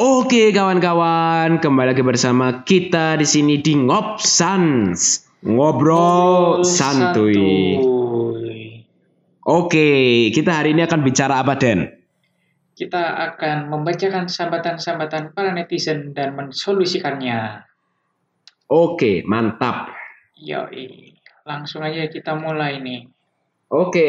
Oke 0.00 0.48
kawan-kawan, 0.48 1.60
kembali 1.60 1.92
lagi 1.92 2.00
bersama 2.00 2.64
kita 2.64 3.20
di 3.20 3.28
sini 3.28 3.60
di 3.60 3.76
Ngopsans. 3.76 5.28
Ngobrol 5.44 6.64
santuy. 6.64 7.76
Oke, 9.44 9.88
kita 10.32 10.56
hari 10.56 10.72
ini 10.72 10.88
akan 10.88 11.04
bicara 11.04 11.44
apa, 11.44 11.52
Den? 11.60 12.00
Kita 12.72 13.28
akan 13.28 13.68
membacakan 13.68 14.24
sambatan-sambatan 14.24 15.36
para 15.36 15.52
netizen 15.52 16.16
dan 16.16 16.32
mensolusikannya. 16.32 17.68
Oke, 18.72 19.20
mantap. 19.28 19.92
Yoi, 20.40 21.12
langsung 21.44 21.84
aja 21.84 22.08
kita 22.08 22.40
mulai 22.40 22.80
nih. 22.80 23.04
Oke, 23.68 24.08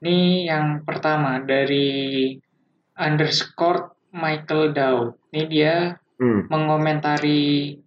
Ini 0.00 0.48
yang 0.48 0.88
pertama 0.88 1.44
dari 1.44 2.32
underscore 2.96 3.89
Michael 4.14 4.74
Daud. 4.74 5.08
Ini 5.30 5.42
dia 5.46 5.74
hmm. 6.18 6.50
mengomentari 6.50 7.78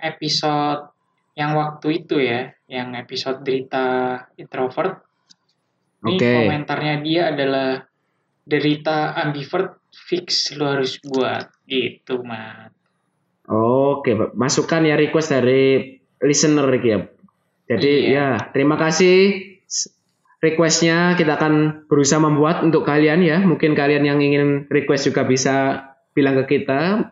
episode 0.00 0.92
yang 1.36 1.56
waktu 1.58 2.04
itu 2.04 2.16
ya, 2.18 2.52
yang 2.66 2.96
episode 2.96 3.44
derita 3.44 4.18
introvert. 4.40 5.04
Ini 6.06 6.16
Oke. 6.16 6.32
komentarnya 6.32 6.94
dia 7.02 7.22
adalah 7.34 7.84
derita 8.46 9.12
ambivert 9.18 9.82
fix 9.90 10.54
lu 10.54 10.64
harus 10.64 11.02
buat 11.02 11.50
gitu, 11.66 12.22
Mat. 12.22 12.72
Oke, 13.46 14.14
masukan 14.34 14.86
ya 14.86 14.98
request 14.98 15.34
dari 15.34 15.98
listener 16.22 16.66
ya. 16.82 16.98
Jadi 17.66 17.92
Iya. 18.10 18.14
ya, 18.14 18.28
terima 18.54 18.78
kasih 18.78 19.42
requestnya 20.46 21.18
kita 21.18 21.34
akan 21.34 21.86
berusaha 21.90 22.22
membuat 22.22 22.62
untuk 22.62 22.86
kalian 22.86 23.26
ya. 23.26 23.42
Mungkin 23.42 23.74
kalian 23.74 24.06
yang 24.06 24.22
ingin 24.22 24.70
request 24.70 25.10
juga 25.10 25.26
bisa 25.26 25.82
bilang 26.14 26.38
ke 26.42 26.62
kita. 26.62 27.10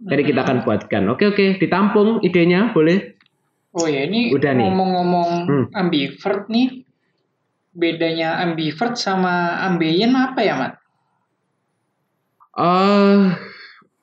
Jadi 0.00 0.22
kita 0.24 0.40
akan 0.48 0.64
buatkan. 0.64 1.02
Oke 1.12 1.28
oke, 1.28 1.60
ditampung 1.60 2.24
idenya 2.24 2.72
boleh. 2.72 3.20
Oh 3.76 3.84
ya, 3.84 4.08
ini 4.08 4.32
Udah 4.32 4.56
nih. 4.56 4.64
ngomong-ngomong 4.64 5.30
Hmm. 5.46 5.66
ambivert 5.76 6.48
nih, 6.48 6.88
bedanya 7.70 8.40
ambivert 8.40 8.96
sama 8.96 9.60
ambeien 9.62 10.16
apa 10.16 10.40
ya, 10.40 10.56
Mat? 10.56 10.72
eh 12.50 13.20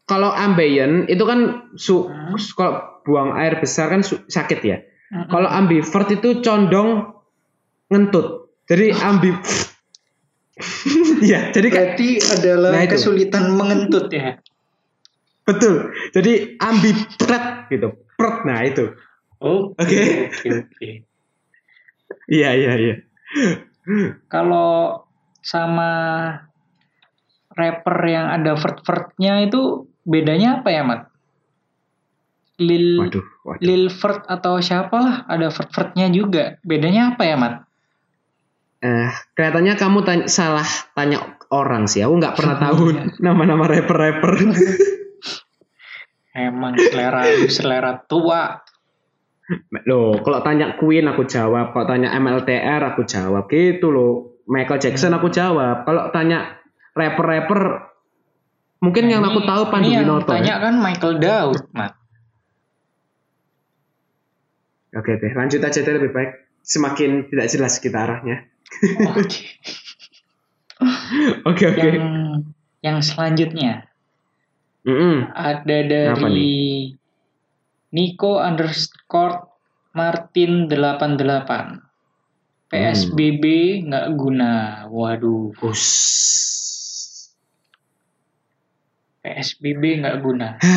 kalau 0.07 0.31
ambeien 0.31 1.03
itu 1.11 1.19
kan 1.27 1.67
su 1.75 2.07
Hmm. 2.07 2.39
kalau 2.55 2.79
buang 3.03 3.35
air 3.35 3.59
besar 3.59 3.91
kan 3.91 4.01
sakit 4.05 4.59
ya. 4.63 4.77
Mm-mm. 5.07 5.27
Kalau 5.27 5.47
ambivert 5.47 6.07
itu 6.11 6.39
condong 6.39 7.11
ngentut. 7.87 8.36
Jadi 8.67 8.85
ambi 8.93 9.31
Iya, 11.27 11.53
jadi 11.53 11.67
Berarti 11.69 12.09
adalah 12.19 12.69
Nah, 12.73 12.83
itu. 12.83 12.91
kesulitan 12.97 13.53
mengentut 13.53 14.09
ya. 14.09 14.41
betul. 15.47 15.93
Jadi 16.11 16.59
ambipret 16.59 17.71
gitu. 17.71 17.95
Pret 18.17 18.37
nah 18.43 18.59
itu. 18.65 18.91
Oh, 19.39 19.71
Oke. 19.77 20.27
Iya, 22.27 22.49
iya, 22.57 22.73
iya. 22.75 22.95
Kalau 24.27 25.05
sama 25.39 25.91
rapper 27.53 27.97
yang 28.03 28.27
ada 28.27 28.57
vert-vertnya 28.57 29.45
itu 29.45 29.85
bedanya 30.03 30.59
apa 30.59 30.69
ya, 30.73 30.81
Mat? 30.83 31.01
Lil 32.57 32.97
Waduh, 33.05 33.21
waduh. 33.45 33.61
Lil 33.61 33.87
Vert 33.93 34.25
atau 34.25 34.57
siapa 34.57 34.97
lah 34.97 35.15
ada 35.29 35.53
vert-vertnya 35.53 36.09
juga. 36.09 36.57
Bedanya 36.65 37.13
apa 37.13 37.23
ya, 37.23 37.37
Mat? 37.37 37.66
Eh, 38.77 39.09
kelihatannya 39.33 39.73
kamu 39.73 39.99
tanya, 40.05 40.25
salah 40.29 40.67
tanya 40.93 41.17
orang 41.49 41.89
sih. 41.89 42.05
Aku 42.05 42.13
nggak 42.15 42.37
pernah 42.37 42.55
tahu 42.69 42.93
Iya. 42.93 43.17
nama-nama 43.19 43.65
rapper-rapper. 43.65 44.33
Emang 46.37 46.77
selera 46.77 47.21
selera 47.49 47.91
tua. 47.99 48.61
Loh, 49.89 50.21
kalau 50.21 50.43
tanya 50.43 50.77
Queen 50.77 51.07
aku 51.07 51.25
jawab, 51.25 51.73
kalau 51.73 51.87
tanya 51.87 52.13
MLTR 52.13 52.93
aku 52.93 53.01
jawab 53.03 53.49
gitu 53.49 53.89
loh. 53.89 54.13
Michael 54.45 54.77
Jackson 54.77 55.11
Hmm. 55.11 55.19
aku 55.19 55.27
jawab. 55.27 55.81
Kalau 55.83 56.13
tanya 56.13 56.61
rapper-rapper 56.93 57.61
mungkin 58.77 59.09
yang 59.09 59.25
Nah, 59.25 59.33
aku 59.33 59.41
ini- 59.41 59.49
tahu 59.49 59.63
Pandu 59.67 59.87
ini 59.87 59.95
yang 59.97 60.05
Winoto. 60.05 60.29
tanya 60.29 60.53
ya. 60.53 60.61
kan 60.61 60.73
Michael 60.77 61.15
Daud, 61.17 61.59
Mat. 61.73 61.93
Oke 64.93 65.11
deh, 65.15 65.31
lanjut 65.31 65.59
aja 65.59 65.79
deh 65.79 65.93
lebih 65.93 66.11
baik. 66.11 66.31
Semakin 66.61 67.27
tidak 67.27 67.47
jelas 67.47 67.77
kita 67.77 67.97
arahnya. 67.97 68.45
Oke. 69.17 69.41
Oke 71.49 71.63
oke. 71.65 71.81
Yang 71.81 71.97
yang 72.85 72.97
selanjutnya 73.01 73.89
Mm-mm. 74.87 75.33
ada 75.33 76.13
Apa 76.13 76.29
dari 76.29 76.93
Nico 77.91 78.39
underscore 78.39 79.49
Martin 79.97 80.69
88. 80.69 81.87
PSBB 82.67 83.43
nggak 83.87 84.07
guna. 84.19 84.83
Waduh, 84.91 85.55
Us. 85.63 85.83
PSBB 89.23 90.03
nggak 90.03 90.19
guna. 90.19 90.59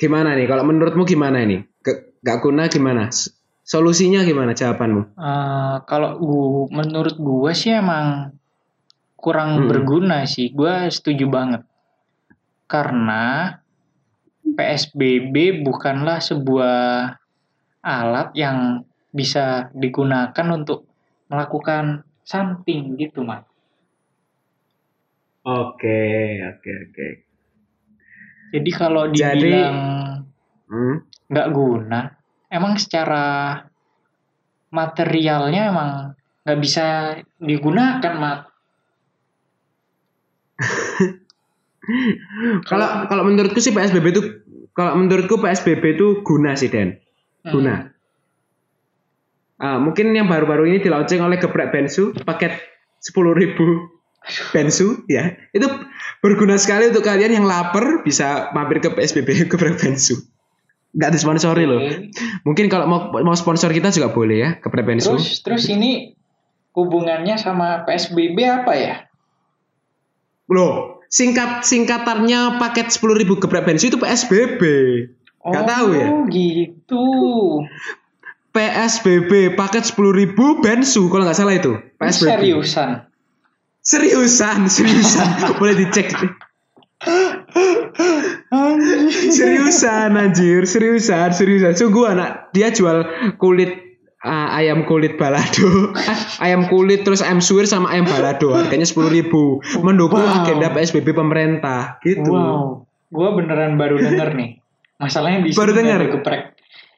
gimana 0.00 0.32
nih? 0.36 0.48
Kalau 0.48 0.64
menurutmu 0.64 1.04
gimana 1.08 1.40
ini? 1.44 1.60
Gak 2.24 2.40
guna 2.40 2.72
gimana? 2.72 3.12
Solusinya 3.64 4.20
gimana 4.22 4.52
jawabanmu? 4.52 5.16
Eh, 5.16 5.76
kalau 5.88 6.20
gua, 6.20 6.68
menurut 6.68 7.16
gua 7.16 7.56
sih 7.56 7.72
emang 7.72 8.36
kurang 9.16 9.64
Hmm. 9.64 9.68
berguna 9.72 10.28
sih. 10.28 10.52
Gua 10.52 10.84
setuju 10.86 11.24
banget. 11.32 11.64
Karena 12.68 13.56
PSBB 14.44 15.64
bukanlah 15.64 16.20
sebuah 16.20 16.76
alat 17.80 18.36
yang 18.36 18.84
bisa 19.08 19.72
digunakan 19.72 20.46
untuk 20.52 20.84
melakukan 21.26 22.04
something 22.20 23.00
gitu, 23.00 23.24
Mas. 23.24 23.48
Oke 25.44 26.00
oke 26.40 26.70
oke. 26.88 27.08
Jadi 28.52 28.70
kalau 28.70 29.08
Jadi- 29.08 29.40
dibilang 29.40 29.78
Hmm. 30.68 30.96
nggak 31.28 31.48
guna, 31.52 32.00
emang 32.54 32.78
secara 32.78 33.58
materialnya 34.70 35.74
emang 35.74 35.90
nggak 36.46 36.60
bisa 36.62 37.18
digunakan, 37.42 38.14
Mat. 38.14 38.40
Kalau 42.64 43.04
kalau 43.12 43.22
menurutku 43.28 43.60
sih 43.60 43.76
PSBB 43.76 44.06
itu 44.08 44.22
kalau 44.72 44.96
menurutku 44.96 45.36
PSBB 45.36 46.00
itu 46.00 46.24
guna 46.24 46.56
sih 46.56 46.72
Den. 46.72 46.96
Guna. 47.44 47.92
Ah, 49.60 49.76
mungkin 49.76 50.16
yang 50.16 50.26
baru-baru 50.26 50.66
ini 50.72 50.78
di 50.80 50.88
launching 50.88 51.20
oleh 51.20 51.36
Geprek 51.36 51.70
Bensu 51.70 52.16
paket 52.24 52.56
10.000 53.04 53.52
Bensu 54.56 55.04
ya. 55.06 55.36
Itu 55.52 55.68
berguna 56.24 56.56
sekali 56.56 56.88
untuk 56.88 57.04
kalian 57.04 57.36
yang 57.36 57.46
lapar 57.46 58.00
bisa 58.00 58.48
mampir 58.56 58.80
ke 58.80 58.88
PSBB 58.90 59.44
Geprek 59.52 59.76
Bensu. 59.76 60.33
Nggak 60.94 61.10
disponsori 61.10 61.64
loh. 61.66 61.82
Oke. 61.82 62.14
Mungkin 62.46 62.66
kalau 62.70 62.86
mau 62.86 63.10
mau 63.10 63.34
sponsor 63.34 63.74
kita 63.74 63.90
juga 63.90 64.14
boleh 64.14 64.36
ya 64.38 64.50
Geprek 64.62 64.86
Bensu. 64.86 65.18
Terus 65.18 65.42
terus 65.42 65.64
ini 65.66 66.14
hubungannya 66.74 67.34
sama 67.34 67.82
PSBB 67.82 68.38
apa 68.46 68.72
ya? 68.78 68.94
Loh, 70.46 71.02
singkat 71.10 71.66
singkatannya 71.66 72.62
paket 72.62 72.94
10.000 72.94 73.42
Geprek 73.42 73.64
Bensu 73.66 73.90
itu 73.90 73.98
PSBB. 73.98 74.62
Nggak 75.44 75.66
tahu 75.66 75.86
ya? 75.92 76.06
Oh 76.08 76.22
gitu. 76.30 77.04
PSBB 78.54 79.58
paket 79.58 79.82
10.000 79.82 80.38
bensu 80.62 81.10
kalau 81.10 81.26
nggak 81.26 81.34
salah 81.34 81.58
itu 81.58 81.74
PSBB 81.98 82.30
Seriusan. 82.38 82.90
seriusan 83.82 84.58
seriusan 84.70 85.28
boleh 85.58 85.74
dicek 85.74 86.14
seriusan 89.30 90.16
anjir. 90.16 90.64
Seriusan 90.64 91.30
seriusan. 91.32 91.72
Sungguh 91.76 92.10
anak 92.10 92.52
dia 92.52 92.70
jual 92.70 93.04
kulit 93.36 94.00
ah, 94.24 94.56
ayam 94.56 94.84
kulit 94.88 95.16
balado. 95.20 95.92
Ayam 96.44 96.66
kulit 96.66 97.04
terus 97.04 97.20
ayam 97.20 97.40
suwir 97.40 97.68
sama 97.68 97.92
ayam 97.92 98.08
balado. 98.08 98.52
Harganya 98.52 98.84
10.000 98.84 99.28
mendukung 99.80 100.20
Wow. 100.20 100.42
agenda 100.42 100.72
PSBB 100.72 101.12
pemerintah. 101.12 102.00
Gitu. 102.00 102.26
Wow. 102.26 102.88
Gua 103.08 103.28
beneran 103.36 103.78
baru 103.78 104.00
denger 104.00 104.34
nih. 104.34 104.50
Masalahnya 104.98 105.46
di 105.46 105.50
Baru 105.54 105.72
denger? 105.72 106.00
geprek. 106.18 106.42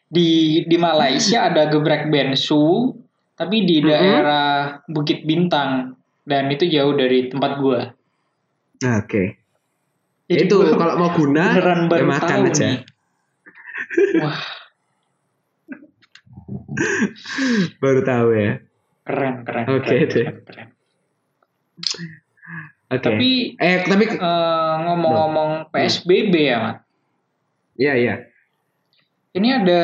Di 0.06 0.62
di 0.64 0.76
Malaysia 0.78 1.50
ada 1.50 1.66
geprek 1.66 2.08
bensu, 2.08 2.94
tapi 3.34 3.66
di 3.66 3.82
daerah 3.82 4.80
Bukit 4.86 5.26
Bintang. 5.26 5.98
Dan 6.26 6.50
itu 6.50 6.66
jauh 6.66 6.94
dari 6.94 7.30
tempat 7.30 7.52
gua. 7.62 7.80
oke 8.76 9.24
Jadi 10.26 10.50
itu 10.50 10.56
kalau 10.74 10.94
mau 10.98 11.10
guna 11.14 11.54
ya 11.54 12.02
makan 12.02 12.50
aja 12.50 12.66
nih. 12.66 12.80
Wah, 14.18 14.40
baru 17.78 18.00
tahu 18.02 18.28
ya 18.34 18.52
keren 19.06 19.34
keren. 19.46 19.64
Oke 19.70 19.86
keren, 19.86 20.10
deh. 20.10 20.24
keren, 20.26 20.36
keren. 20.42 20.68
Oke. 22.86 23.02
Tapi 23.02 23.30
eh 23.58 23.82
tapi 23.86 24.04
eh, 24.14 24.74
ngomong-ngomong 24.86 25.74
PSBB 25.74 26.34
ya, 26.38 26.56
Mat. 26.62 26.76
Iya 27.78 27.92
iya. 27.98 28.14
Ini 29.34 29.48
ada 29.62 29.82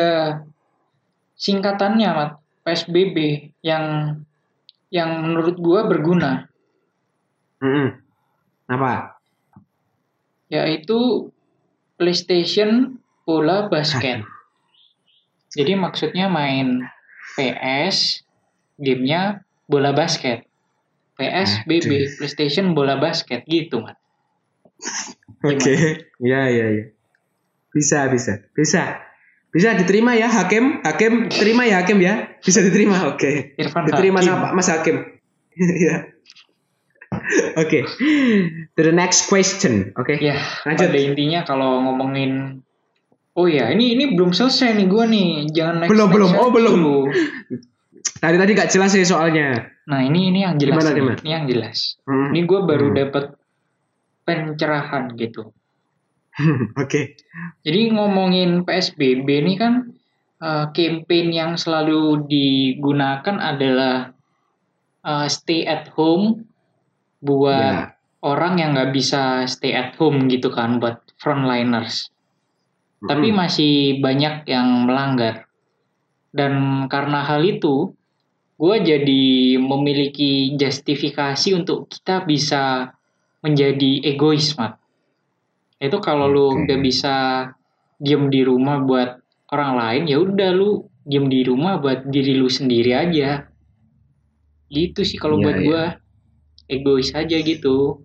singkatannya, 1.34 2.10
Mat. 2.14 2.32
PSBB 2.62 3.50
yang 3.66 4.16
yang 4.94 5.10
menurut 5.26 5.58
gua 5.58 5.90
berguna, 5.90 6.46
Mm-mm. 7.58 7.98
Apa? 8.70 9.11
Yaitu 10.52 11.32
PlayStation 11.96 13.00
bola 13.24 13.72
basket. 13.72 14.20
Jadi 15.56 15.72
maksudnya 15.76 16.28
main 16.28 16.84
PS, 17.40 18.28
gamenya 18.76 19.40
bola 19.64 19.96
basket. 19.96 20.44
PSBB, 21.16 21.88
Aduh. 21.88 22.12
PlayStation 22.20 22.72
bola 22.76 22.96
basket 23.00 23.44
gitu, 23.48 23.84
Mat. 23.84 23.96
Oke. 25.48 26.08
Iya 26.20 26.40
iya 26.48 26.66
iya. 26.72 26.84
Bisa 27.72 28.08
bisa 28.12 28.44
bisa. 28.52 29.00
Bisa 29.52 29.76
diterima 29.76 30.16
ya 30.16 30.32
hakim, 30.32 30.80
hakim 30.80 31.28
terima 31.28 31.68
ya 31.68 31.84
hakim 31.84 32.00
ya. 32.00 32.40
Bisa 32.40 32.64
diterima. 32.64 33.12
Oke. 33.12 33.52
Irfan 33.60 33.84
Diterima 33.84 34.24
Hakim. 34.24 34.32
sama 34.32 34.56
Mas 34.56 34.68
Hakim. 34.72 34.96
Iya. 35.56 36.08
Oke. 37.56 37.84
To 38.74 38.80
the 38.80 38.94
next 38.94 39.26
question. 39.26 39.92
Oke. 39.94 40.16
Ya, 40.18 40.36
Lanjut. 40.64 40.88
pada 40.88 40.98
intinya 40.98 41.40
kalau 41.42 41.80
ngomongin 41.82 42.62
Oh 43.32 43.48
ya, 43.48 43.72
ini 43.72 43.96
ini 43.96 44.12
belum 44.12 44.36
selesai 44.36 44.76
nih 44.76 44.86
gua 44.92 45.08
nih. 45.08 45.48
Jangan 45.48 45.74
next 45.80 45.90
Belum, 45.96 46.08
next 46.12 46.16
belum. 46.20 46.30
Oh, 46.36 46.50
belum. 46.52 46.78
Tadi 48.20 48.36
tadi 48.36 48.50
gak 48.52 48.68
jelas 48.68 48.92
sih 48.92 49.08
soalnya. 49.08 49.72
Nah, 49.88 50.04
ini 50.04 50.28
ini 50.28 50.44
yang 50.44 50.60
jelas. 50.60 50.84
Gimana, 50.84 50.88
nih. 50.92 50.98
gimana? 51.00 51.18
Ini 51.24 51.30
yang 51.32 51.46
jelas. 51.48 51.78
Hmm. 52.04 52.28
Ini 52.28 52.40
gua 52.44 52.60
baru 52.68 52.92
Hmm. 52.92 52.96
dapat 53.00 53.24
pencerahan 54.22 55.16
gitu. 55.16 55.48
Oke. 56.82 57.16
Jadi 57.64 57.80
ngomongin 57.92 58.68
PSBB 58.68 59.24
ini 59.24 59.54
kan 59.56 59.96
eh, 60.38 60.66
campaign 60.76 61.26
yang 61.32 61.52
selalu 61.56 62.28
digunakan 62.28 63.36
adalah 63.40 64.12
eh, 65.02 65.26
stay 65.28 65.64
at 65.64 65.88
home 65.88 66.44
buat 67.22 67.76
Ya. 67.78 67.96
orang 68.22 68.54
yang 68.60 68.70
nggak 68.76 68.92
bisa 68.98 69.46
stay 69.46 69.72
at 69.74 69.94
home 69.98 70.26
gitu 70.28 70.48
kan 70.52 70.78
buat 70.82 70.98
frontliners. 71.22 72.10
Tapi 73.10 73.28
Mm-mm. 73.30 73.38
masih 73.42 73.72
banyak 74.04 74.46
yang 74.46 74.86
melanggar. 74.86 75.46
Dan 76.32 76.52
karena 76.88 77.20
hal 77.28 77.42
itu, 77.44 77.92
gue 78.60 78.76
jadi 78.90 79.24
memiliki 79.58 80.54
justifikasi 80.56 81.48
untuk 81.54 81.90
kita 81.90 82.22
bisa 82.24 82.94
menjadi 83.44 83.92
egois, 84.06 84.54
Mat. 84.58 84.78
Itu 85.82 85.98
kalau 86.00 86.26
lu 86.30 86.46
Oke. 86.54 86.62
udah 86.64 86.78
bisa 86.78 87.14
diem 87.98 88.30
di 88.30 88.40
rumah 88.46 88.78
buat 88.88 89.10
orang 89.50 89.72
lain, 89.80 90.02
ya 90.10 90.16
udah 90.22 90.50
lu 90.54 90.70
diem 91.04 91.26
di 91.26 91.40
rumah 91.42 91.82
buat 91.82 92.06
diri 92.06 92.38
lu 92.38 92.46
sendiri 92.46 92.94
aja. 92.94 93.50
Gitu 94.72 95.00
sih 95.04 95.18
kalau 95.20 95.36
Iya, 95.36 95.44
buat 95.44 95.56
iya. 95.58 95.64
gue 95.68 95.82
egois 96.72 97.12
aja 97.12 97.36
gitu. 97.36 98.00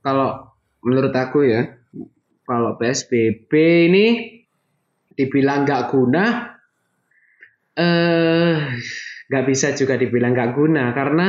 Kalau 0.00 0.56
menurut 0.80 1.12
aku 1.12 1.44
ya, 1.44 1.76
kalau 2.48 2.80
PSBB 2.80 3.52
ini 3.92 4.06
dibilang 5.12 5.68
nggak 5.68 5.92
guna, 5.92 6.24
eh 7.76 8.56
nggak 9.28 9.44
bisa 9.46 9.76
juga 9.76 10.00
dibilang 10.00 10.32
nggak 10.32 10.52
guna 10.56 10.96
karena 10.96 11.28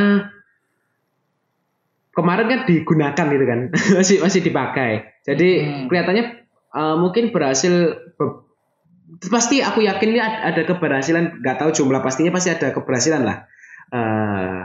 kemarin 2.12 2.48
kan 2.48 2.60
digunakan 2.68 3.26
gitu 3.28 3.46
kan, 3.46 3.60
masih 4.00 4.18
masih 4.24 4.42
dipakai. 4.42 4.92
Jadi 5.28 5.50
Hmm. 5.62 5.86
kelihatannya 5.92 6.26
eh, 6.72 6.96
mungkin 6.96 7.36
berhasil. 7.36 7.74
be- 8.16 8.48
pasti 9.28 9.60
aku 9.62 9.84
yakin 9.84 10.08
ini 10.16 10.22
ad- 10.24 10.56
ada 10.56 10.62
keberhasilan, 10.64 11.44
nggak 11.44 11.58
tahu 11.60 11.70
jumlah 11.76 12.00
pastinya 12.00 12.32
pasti 12.32 12.50
ada 12.56 12.72
keberhasilan 12.72 13.22
lah. 13.28 13.38
Eh, 13.92 14.60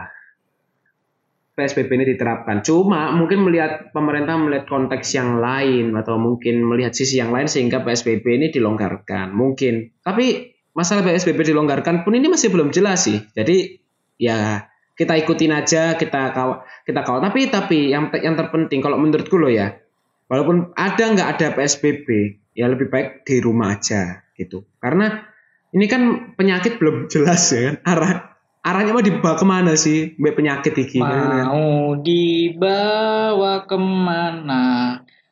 PSBB 1.57 1.89
ini 1.97 2.07
diterapkan. 2.13 2.61
Cuma 2.61 3.17
mungkin 3.17 3.41
melihat 3.41 3.89
pemerintah 3.97 4.37
melihat 4.37 4.69
konteks 4.69 5.17
yang 5.17 5.41
lain 5.41 5.97
atau 5.97 6.21
mungkin 6.21 6.61
melihat 6.69 6.93
sisi 6.93 7.17
yang 7.17 7.33
lain 7.33 7.49
sehingga 7.49 7.81
PSBB 7.81 8.23
ini 8.29 8.47
dilonggarkan. 8.53 9.33
Mungkin. 9.33 10.05
Tapi 10.05 10.53
masalah 10.77 11.01
PSBB 11.09 11.49
dilonggarkan 11.49 12.05
pun 12.05 12.13
ini 12.13 12.29
masih 12.29 12.53
belum 12.53 12.77
jelas 12.77 13.09
sih. 13.09 13.25
Jadi 13.33 13.81
ya 14.21 14.69
kita 14.93 15.17
ikutin 15.17 15.57
aja, 15.57 15.97
kita 15.97 16.37
kawal, 16.37 16.61
kita 16.85 17.01
kawal. 17.01 17.25
Tapi 17.25 17.49
tapi 17.49 17.89
yang 17.89 18.13
yang 18.21 18.37
terpenting 18.37 18.85
kalau 18.85 19.01
menurutku 19.01 19.41
loh 19.41 19.49
ya, 19.49 19.81
walaupun 20.29 20.77
ada 20.77 21.05
nggak 21.09 21.29
ada 21.41 21.47
PSBB, 21.57 22.37
ya 22.53 22.69
lebih 22.69 22.93
baik 22.93 23.25
di 23.25 23.41
rumah 23.41 23.81
aja 23.81 24.29
gitu. 24.37 24.69
Karena 24.77 25.25
ini 25.73 25.89
kan 25.89 26.37
penyakit 26.37 26.77
belum 26.77 27.09
jelas 27.09 27.49
ya 27.49 27.73
kan 27.73 27.77
arah 27.85 28.36
arahnya 28.67 28.91
mau 28.91 29.05
dibawa 29.05 29.39
ke 29.39 29.47
mana 29.47 29.79
sih 29.79 30.19
mbak 30.19 30.35
penyakit 30.35 30.75
ini 30.75 30.99
Mau 30.99 31.95
dibawa 32.03 33.63
ke 33.63 33.79
mana 33.79 34.65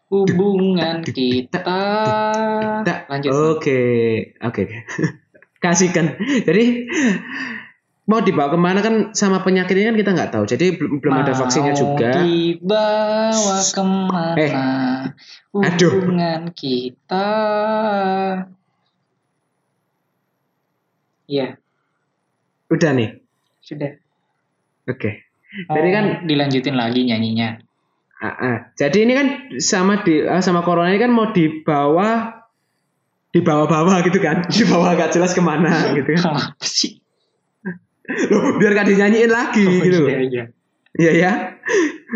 hubungan 0.06 1.02
kita? 1.02 1.66
Lanjut. 3.10 3.30
Oke, 3.58 3.82
oke. 4.38 4.62
Kasihkan. 5.64 6.14
Jadi 6.46 6.86
mau 8.06 8.22
dibawa 8.22 8.54
ke 8.54 8.58
mana 8.60 8.78
kan 8.84 8.94
sama 9.16 9.42
penyakit 9.42 9.74
ini 9.74 9.90
kan 9.90 9.96
kita 9.98 10.10
nggak 10.14 10.30
tahu. 10.30 10.44
Jadi 10.46 10.78
belum 10.78 11.02
belum 11.02 11.14
ada 11.18 11.32
vaksinnya 11.34 11.74
Mau 11.74 11.80
juga. 11.82 12.10
dibawa 12.22 13.58
ke 13.66 13.82
mana 13.82 14.38
Eh, 14.38 14.52
aduh. 15.58 15.90
hubungan 15.90 16.54
kita? 16.54 17.28
Ya, 21.24 21.56
Udah 22.68 22.92
nih. 22.92 23.23
Sudah. 23.64 23.96
Oke. 24.84 25.24
Mau 25.64 25.74
Jadi 25.74 25.88
kan- 25.90 26.10
dilanjutin 26.22 26.76
lagi 26.76 27.00
nyanyinya. 27.02 27.56
Ah, 28.14 28.28
ah. 28.28 28.58
Jadi 28.74 29.02
ini 29.02 29.12
kan 29.12 29.26
sama 29.56 30.00
di 30.00 30.20
ah, 30.20 30.38
sama 30.38 30.60
corona 30.60 30.88
ini 30.88 30.98
kan 30.98 31.08
mau 31.08 31.28
dibawa 31.28 32.40
dibawa-bawa 33.30 34.04
gitu 34.04 34.18
kan. 34.18 34.44
Dibawa 34.52 34.92
gak 34.94 35.10
jelas 35.10 35.32
ke 35.32 35.40
mana 35.40 35.90
gitu 35.92 36.12
kan. 36.14 36.36
Apa 36.54 36.62
sih? 36.62 37.00
Loh, 38.28 38.54
biar 38.56 38.76
gak 38.76 38.86
dinyanyiin 38.86 39.28
lagi 39.28 39.64
Oh, 39.64 39.80
gitu. 39.80 40.04
iya, 40.04 40.18
iya. 40.20 40.44
Iya 40.94 41.12
ya. 41.16 41.32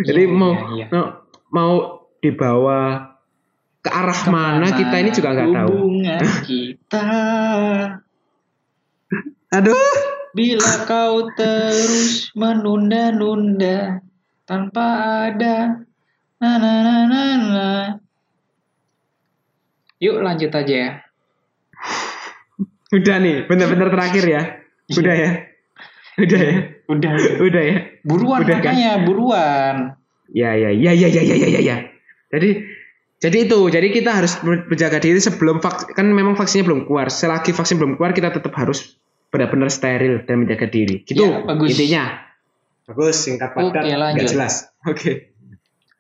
Jadi 0.04 0.22
Iya, 0.22 0.30
mau, 0.30 0.52
iya, 0.76 0.86
iya. 0.86 1.02
mau 1.50 1.72
dibawa 2.20 3.10
ke 3.78 3.90
arah 3.90 4.20
mana 4.28 4.70
kita 4.70 4.94
ini 4.98 5.10
juga 5.10 5.34
nggak 5.34 5.50
tahu. 5.50 5.70
Hubungan 5.74 6.22
kita. 6.48 7.06
Aduh. 9.50 9.96
Bila 10.36 10.84
kau 10.84 11.32
terus 11.32 12.28
menunda-nunda 12.36 14.04
tanpa 14.44 14.86
ada 15.28 15.84
na 16.38 16.50
na 16.60 16.72
na 16.84 16.96
na 17.08 17.22
na. 17.36 17.68
Yuk 19.98 20.22
lanjut 20.22 20.52
aja 20.54 20.74
ya. 20.74 20.90
Udah 22.88 23.16
nih, 23.20 23.44
bener-bener 23.44 23.88
terakhir 23.92 24.24
ya. 24.24 24.42
Udah 24.96 25.14
ya. 25.16 25.30
Udah 26.18 26.40
ya. 26.40 26.54
Udah, 26.88 27.10
udah. 27.12 27.34
Udah 27.44 27.62
ya. 27.62 27.76
Buruan 28.06 28.40
Udah, 28.46 28.56
kan? 28.58 28.72
makanya, 28.72 28.92
buruan. 29.04 29.76
Ya 30.32 30.56
ya 30.56 30.70
ya 30.72 30.92
ya 30.92 31.08
ya 31.08 31.22
ya 31.24 31.36
ya 31.36 31.48
ya. 31.48 31.60
ya. 31.60 31.76
Jadi 32.32 32.50
jadi 33.18 33.50
itu, 33.50 33.58
jadi 33.66 33.86
kita 33.90 34.10
harus 34.14 34.38
menjaga 34.46 35.02
diri 35.02 35.18
sebelum 35.18 35.58
vaks 35.58 35.90
kan 35.90 36.06
memang 36.06 36.38
vaksinnya 36.38 36.70
belum 36.70 36.86
keluar. 36.86 37.10
Selagi 37.10 37.50
vaksin 37.50 37.76
belum 37.82 37.98
keluar, 37.98 38.14
kita 38.14 38.30
tetap 38.30 38.54
harus 38.54 38.94
benar-benar 39.28 39.68
steril 39.68 40.24
dan 40.24 40.44
menjaga 40.44 40.66
diri. 40.66 41.02
Gitu 41.02 41.20
Ya, 41.20 41.40
bagus. 41.42 41.72
intinya. 41.72 42.04
Bagus, 42.84 43.16
singkat 43.20 43.52
padat, 43.52 43.84
Oke, 43.84 43.92
lanjut. 43.92 44.16
nggak 44.16 44.30
jelas. 44.30 44.54
Oke. 44.82 45.12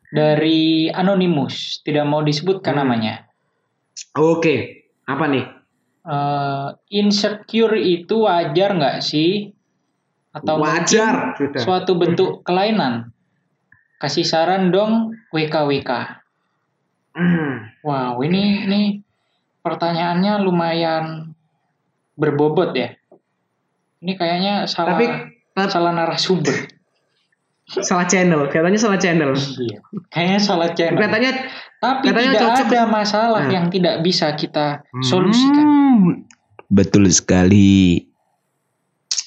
Dari 0.08 0.88
Anonymous, 0.88 1.84
tidak 1.84 2.08
mau 2.08 2.24
disebutkan 2.24 2.72
Hmm. 2.72 2.80
namanya. 2.82 3.28
Oke. 4.14 4.88
Apa 5.04 5.28
nih? 5.28 5.44
Eh, 6.00 6.66
insecure 6.90 7.76
itu 7.76 8.24
wajar 8.24 8.72
nggak 8.72 9.04
sih? 9.04 9.52
Atau 10.28 10.60
Wajar, 10.60 11.36
sudah. 11.36 11.60
suatu 11.60 11.92
bentuk 11.92 12.40
kelainan? 12.40 13.12
Kasih 13.98 14.22
saran 14.22 14.70
dong, 14.70 15.12
WKWK. 15.28 16.22
Hmm. 17.12 17.68
Wow, 17.82 18.22
ini 18.22 18.62
ini 18.62 18.80
pertanyaannya 19.60 20.38
lumayan 20.38 21.34
berbobot 22.14 22.72
ya. 22.72 22.94
Ini 23.98 24.12
kayaknya 24.14 24.54
salah 24.64 24.94
Tapi 24.94 25.06
salah 25.66 25.90
narasumber. 25.90 26.54
salah 27.68 28.06
channel, 28.06 28.48
katanya 28.48 28.80
salah 28.80 28.96
channel. 28.96 29.36
Iya, 29.36 29.78
kayaknya 30.08 30.40
salah 30.40 30.72
channel. 30.72 30.96
Katanya 30.96 31.30
Tapi 31.76 32.04
katanya 32.06 32.30
tidak 32.32 32.42
cocok. 32.48 32.66
ada 32.66 32.80
masalah 32.86 33.42
Nah. 33.44 33.52
yang 33.52 33.66
tidak 33.68 34.00
bisa 34.00 34.32
kita 34.32 34.66
solusikan. 35.00 35.62
Hmm, 35.62 36.24
betul 36.66 37.04
sekali. 37.08 38.08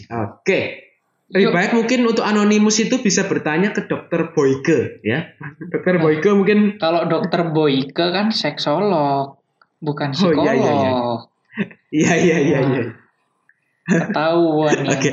Oke. 0.10 0.90
Lebih 1.30 1.48
Yuk. 1.48 1.54
baik 1.54 1.72
mungkin 1.74 2.00
untuk 2.04 2.26
anonimus 2.26 2.76
itu 2.78 3.00
bisa 3.00 3.24
bertanya 3.24 3.72
ke 3.72 3.88
dokter 3.88 4.36
Boyke 4.36 5.00
ya. 5.00 5.32
Dokter 5.64 5.96
Nah. 5.96 6.04
Boyke 6.04 6.28
mungkin 6.30 6.76
Kalau 6.76 7.08
dokter 7.08 7.48
Boyke 7.48 8.04
kan 8.12 8.32
seksolog, 8.32 9.40
bukan 9.80 10.12
Oh, 10.12 10.16
psikolog. 10.18 10.44
iya, 10.44 10.54
iya, 10.54 10.72
iya. 10.74 10.92
iya 11.90 12.14
iya 12.18 12.38
iya 12.38 12.60
iya. 12.60 12.84
Ketahuan 13.88 14.78
nih 14.86 14.92
Oke. 14.94 15.12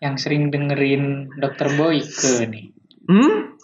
yang 0.00 0.14
sering 0.16 0.52
dengerin 0.52 1.32
dokter 1.36 1.72
Boyke 1.74 2.46
nih. 2.48 2.72
Hmm? 3.08 3.56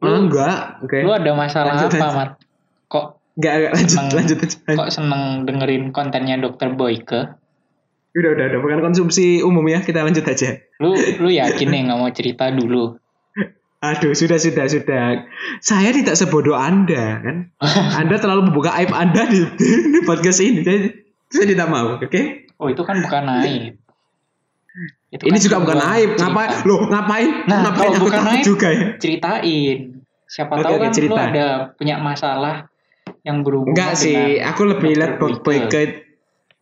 Ah, 0.00 0.18
enggak. 0.22 0.58
Oke. 0.86 1.02
Lu 1.02 1.10
ada 1.10 1.32
masalah 1.34 1.74
Lanjut, 1.74 1.90
apa, 1.92 1.98
lanjut. 1.98 2.16
Mat? 2.16 2.30
Kok 2.86 3.06
Enggak, 3.34 3.52
enggak 3.58 3.72
lanjut 3.74 3.90
Seneng. 3.90 4.08
lanjut 4.14 4.38
aja. 4.38 4.56
kok 4.78 4.90
seneng 4.94 5.22
dengerin 5.42 5.84
kontennya 5.90 6.36
dokter 6.38 6.70
Boyke? 6.70 7.20
Udah 8.14 8.30
udah 8.30 8.44
udah 8.46 8.60
bukan 8.62 8.78
konsumsi 8.78 9.42
umum 9.42 9.66
ya. 9.66 9.82
Kita 9.82 10.06
lanjut 10.06 10.22
aja. 10.22 10.62
Lu 10.78 10.94
lu 10.94 11.28
yakin 11.34 11.66
nih 11.66 11.80
nggak 11.90 11.98
mau 11.98 12.10
cerita 12.14 12.46
dulu? 12.54 12.94
Aduh, 13.84 14.16
sudah, 14.16 14.40
sudah, 14.40 14.64
sudah. 14.64 15.28
Saya 15.60 15.92
tidak 15.92 16.16
sebodoh 16.16 16.56
Anda, 16.56 17.20
kan? 17.20 17.36
Anda 18.00 18.16
terlalu 18.16 18.48
membuka 18.48 18.72
aib 18.80 18.88
Anda 18.94 19.28
di, 19.28 19.44
di 19.60 20.00
podcast 20.08 20.40
ini. 20.40 20.64
Saya, 20.64 20.88
saya 21.28 21.44
tidak 21.44 21.68
mau, 21.68 22.00
oke? 22.00 22.20
Oh 22.56 22.72
itu 22.72 22.80
kan 22.80 23.02
bukan 23.04 23.24
aib. 23.44 23.76
Itu 25.08 25.22
Ini 25.30 25.38
kan 25.38 25.44
juga 25.46 25.56
bukan 25.62 25.78
aib. 25.78 26.10
cerita. 26.18 26.22
Ngapain? 26.26 26.50
Loh, 26.66 26.80
ngapain? 26.90 27.28
Nah, 27.46 27.58
ngapain 27.62 27.78
kalau 27.78 27.92
aku 27.94 28.04
bukan 28.10 28.24
aib, 28.34 28.42
juga 28.42 28.68
ya? 28.74 28.86
Ceritain. 28.98 29.76
Siapa 30.26 30.52
Oke, 30.58 30.64
tahu 30.66 30.74
oke, 30.74 30.82
kan 30.82 30.90
lu 30.90 30.96
cerita. 30.96 31.22
ada 31.22 31.46
punya 31.78 31.96
masalah 32.02 32.54
yang 33.22 33.46
berhubungan 33.46 33.78
Enggak 33.78 33.92
sih, 33.94 34.42
aku 34.42 34.62
lebih 34.66 34.90
lihat 34.98 35.12
Boy- 35.16 35.38
Boyke. 35.38 35.82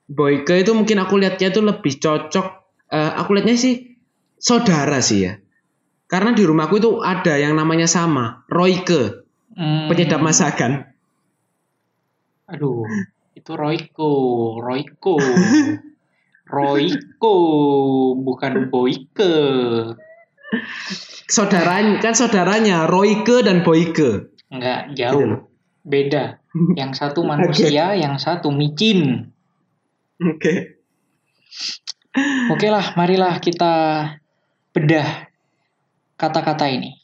Boyke 0.05 0.55
itu 0.61 0.73
mungkin 0.77 1.01
aku 1.01 1.17
lihatnya 1.17 1.49
itu 1.49 1.61
lebih 1.65 1.95
cocok. 1.97 2.47
eh, 2.93 3.13
aku 3.17 3.33
lihatnya 3.33 3.57
sih 3.57 3.97
saudara 4.37 5.01
sih 5.01 5.25
ya. 5.25 5.41
Karena 6.05 6.37
di 6.37 6.45
rumahku 6.45 6.77
itu 6.77 7.01
ada 7.01 7.41
yang 7.41 7.57
namanya 7.57 7.89
sama, 7.89 8.45
Royke, 8.53 9.25
Hmm, 9.53 9.89
penyedap 9.89 10.21
masakan. 10.21 10.93
Aduh, 12.49 12.85
itu 13.33 13.53
Royko, 13.53 14.13
Royko. 14.61 15.17
Royko, 16.49 17.37
bukan 18.19 18.69
Boyke. 18.69 19.35
Saudaranya 21.31 22.03
kan 22.03 22.13
saudaranya 22.13 22.85
Royke 22.85 23.41
dan 23.47 23.65
Boyke. 23.65 24.33
Enggak, 24.53 24.93
Gitu 24.93 24.99
jauh. 25.01 25.49
Beda. 25.83 26.43
Yang 26.77 26.93
satu 27.01 27.25
manusia, 27.31 27.97
yang 27.97 28.21
satu 28.21 28.53
micin. 28.53 29.33
Oke. 30.21 30.79
Oke 32.53 32.69
lah, 32.69 32.93
marilah 32.95 33.41
kita 33.41 33.73
bedah 34.77 35.33
kata-kata 36.21 36.69
ini. 36.69 37.01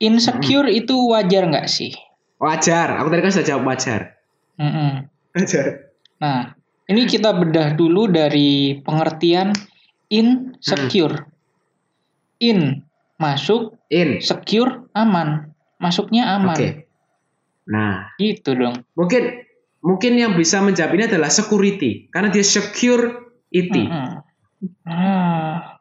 Insecure 0.00 0.70
itu 0.72 0.96
wajar 1.12 1.44
nggak 1.50 1.68
sih? 1.68 1.92
Wajar. 2.40 2.96
Aku 3.02 3.12
tadi 3.12 3.20
kan 3.20 3.34
sudah 3.34 3.48
jawab 3.52 3.68
wajar. 3.68 4.16
Mm-mm. 4.56 5.12
Wajar. 5.36 5.92
Nah, 6.22 6.56
ini 6.90 7.06
kita 7.06 7.30
bedah 7.30 7.78
dulu 7.78 8.10
dari 8.10 8.82
pengertian 8.82 9.54
insecure. 10.10 11.30
In 12.42 12.82
masuk, 13.20 13.78
In. 13.92 14.18
secure 14.18 14.90
aman. 14.96 15.54
Masuknya 15.78 16.34
aman. 16.34 16.56
Oke. 16.56 16.70
Nah, 17.70 18.10
Gitu 18.18 18.58
dong. 18.58 18.82
mungkin 18.98 19.46
mungkin 19.80 20.18
yang 20.18 20.34
bisa 20.34 20.58
menjawab 20.60 20.98
ini 20.98 21.04
adalah 21.06 21.30
security 21.30 22.10
karena 22.10 22.28
dia 22.32 22.42
secure 22.42 23.30
IT. 23.54 23.70
Mm-mm. 23.76 24.10
Nah, 24.84 25.78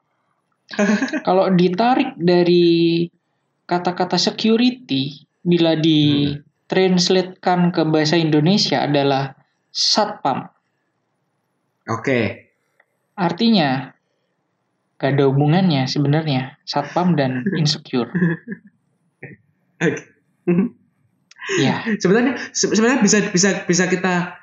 kalau 1.28 1.50
ditarik 1.52 2.14
dari 2.16 3.10
kata-kata 3.66 4.18
security, 4.18 5.26
bila 5.42 5.74
ditranslatekan 5.76 7.72
ke 7.74 7.82
bahasa 7.90 8.18
Indonesia 8.18 8.82
adalah 8.86 9.36
satpam. 9.74 10.50
Oke. 11.90 12.54
Artinya 13.18 13.92
gak 15.00 15.16
ada 15.16 15.26
hubungannya 15.32 15.88
sebenarnya 15.90 16.60
satpam 16.64 17.18
dan 17.18 17.44
insecure. 17.58 18.10
Oke. 19.82 20.04
Ya, 21.58 21.82
sebenarnya 21.98 22.38
se- 22.54 22.70
sebenarnya 22.70 23.02
bisa 23.02 23.18
bisa 23.34 23.50
bisa 23.66 23.84
kita 23.90 24.38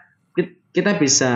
kita 0.74 1.00
bisa 1.00 1.32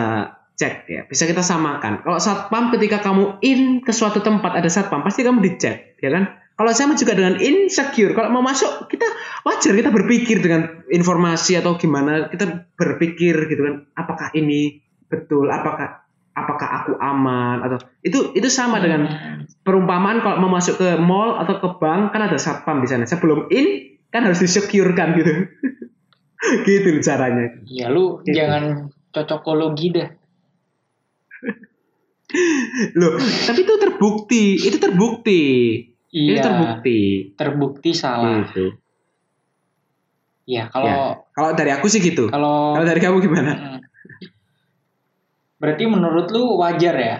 cek 0.61 0.85
ya 0.85 1.01
bisa 1.09 1.25
kita 1.25 1.41
samakan 1.41 2.05
kalau 2.05 2.21
satpam 2.21 2.69
ketika 2.69 3.01
kamu 3.01 3.41
in 3.41 3.81
ke 3.81 3.89
suatu 3.89 4.21
tempat 4.21 4.53
ada 4.53 4.69
satpam 4.69 5.01
pasti 5.01 5.25
kamu 5.25 5.41
dicek 5.41 5.97
ya 5.97 6.09
kan 6.13 6.37
kalau 6.53 6.69
sama 6.77 6.93
juga 6.93 7.17
dengan 7.17 7.41
insecure 7.41 8.13
kalau 8.13 8.29
mau 8.29 8.45
masuk 8.45 8.85
kita 8.85 9.07
wajar 9.41 9.73
kita 9.73 9.89
berpikir 9.89 10.37
dengan 10.45 10.85
informasi 10.93 11.57
atau 11.57 11.73
gimana 11.81 12.29
kita 12.29 12.69
berpikir 12.77 13.49
gitu 13.49 13.61
kan 13.65 13.75
apakah 13.97 14.29
ini 14.37 14.85
betul 15.09 15.49
apakah 15.49 16.00
apakah 16.31 16.67
aku 16.83 16.91
aman 16.95 17.59
atau 17.61 17.77
itu 18.01 18.31
itu 18.33 18.47
sama 18.47 18.79
dengan 18.79 19.03
perumpamaan 19.61 20.23
kalau 20.23 20.39
mau 20.39 20.51
masuk 20.51 20.79
ke 20.79 20.89
mall 20.97 21.37
atau 21.37 21.59
ke 21.59 21.67
bank 21.77 22.15
kan 22.15 22.27
ada 22.27 22.39
satpam 22.39 22.79
di 22.79 22.87
sana. 22.87 23.03
Sebelum 23.03 23.51
in 23.51 23.99
kan 24.09 24.23
harus 24.23 24.39
disecurekan 24.39 25.15
gitu. 25.15 25.31
Gitu 26.65 26.97
caranya. 27.05 27.53
Ya 27.69 27.93
lu 27.93 28.25
Gitu. 28.25 28.33
jangan 28.33 28.89
cocokologi 29.13 29.93
dah. 29.93 30.09
loh 32.99 33.19
tapi 33.19 33.59
itu 33.61 33.73
terbukti 33.77 34.43
itu 34.57 34.77
terbukti. 34.79 35.41
Itu 36.11 36.35
Iya, 36.35 36.43
terbukti. 36.43 36.99
terbukti 37.39 37.91
salah. 37.95 38.43
gitu. 38.43 38.75
Ya, 40.43 40.67
kalau 40.67 41.23
kalau 41.31 41.55
dari 41.55 41.71
aku 41.71 41.87
sih 41.87 42.03
gitu. 42.03 42.27
Kalau 42.27 42.75
kalau 42.75 42.83
dari 42.83 42.99
kamu 42.99 43.23
gimana? 43.23 43.51
Mm. 43.55 43.79
Berarti 45.61 45.83
menurut 45.85 46.27
lu 46.33 46.57
wajar 46.57 46.95
ya? 46.97 47.15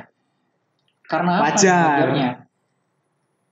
Karena 1.05 1.37
apa 1.37 1.53
Wajar. 1.53 1.85
wajarnya? 2.01 2.29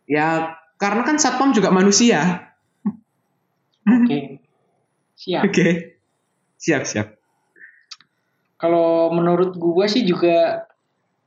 ya 0.09 0.57
karena 0.81 1.05
kan 1.05 1.21
satpam 1.21 1.53
juga 1.53 1.69
manusia 1.69 2.49
Oke. 3.85 4.41
Siap. 5.13 5.45
oke 5.45 5.67
siap 6.57 6.83
siap 6.89 7.07
Kalau 8.57 9.13
menurut 9.13 9.53
gua 9.55 9.85
sih 9.87 10.03
juga 10.03 10.67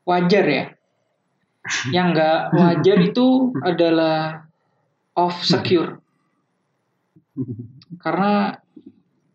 wajar 0.05 0.45
ya. 0.45 0.65
Yang 1.89 2.07
nggak 2.13 2.39
wajar 2.61 2.99
itu 3.09 3.27
adalah 3.65 4.45
off 5.17 5.41
secure. 5.41 5.97
Karena 8.05 8.61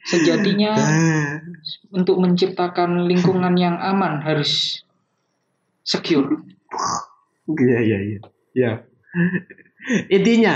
sejatinya 0.08 0.72
Ah, 0.72 1.32
untuk 1.92 2.16
menciptakan 2.24 3.06
lingkungan 3.12 3.60
yang 3.60 3.76
aman 3.76 4.24
harus 4.24 4.82
secure. 5.84 6.44
iya 7.48 7.80
iya 7.84 7.98
iya 8.00 8.20
iya 8.56 8.72
intinya 10.12 10.56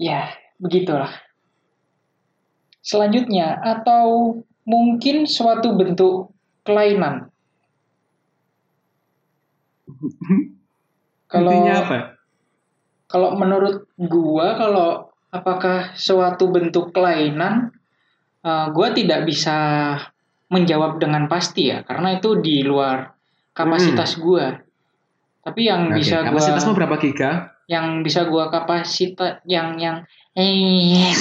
Ya, 0.00 0.32
begitulah. 0.56 1.12
Selanjutnya, 2.80 3.60
atau 3.60 4.40
mungkin 4.64 5.28
suatu 5.28 5.76
bentuk 5.76 6.32
kelainan. 6.64 7.28
Kalau 11.28 11.52
intinya 11.52 11.74
apa 11.84 11.98
kalau 13.10 13.34
menurut 13.34 13.90
gua, 13.98 14.54
kalau 14.54 15.10
apakah 15.34 15.98
suatu 15.98 16.46
bentuk 16.54 16.94
kelainan, 16.94 17.74
eh, 18.44 18.66
gua 18.72 18.88
tidak 18.92 19.28
bisa 19.28 19.58
menjawab 20.50 20.98
dengan 20.98 21.30
pasti 21.30 21.70
ya, 21.70 21.86
karena 21.86 22.18
itu 22.18 22.42
di 22.42 22.66
luar 22.66 23.14
kapasitas 23.54 24.18
gua. 24.18 24.58
Tapi 25.40 25.60
yang 25.70 25.94
Oke, 25.94 26.02
bisa 26.02 26.26
gua 26.26 26.34
kapasitasmu 26.34 26.72
berapa 26.76 26.96
giga? 26.98 27.30
Yang 27.70 27.86
bisa 28.02 28.20
gua 28.26 28.50
kapasitas 28.50 29.40
yang 29.46 29.78
yang 29.78 30.02
eh. 30.34 31.14